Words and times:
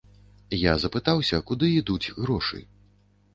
Я 0.59 0.71
запытаўся, 0.83 1.39
куды 1.51 1.69
ідуць 1.81 2.11
грошы. 2.21 2.65